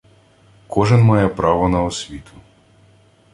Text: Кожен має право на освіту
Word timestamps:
Кожен 0.67 1.01
має 1.01 1.27
право 1.27 1.69
на 1.69 1.83
освіту 1.83 2.31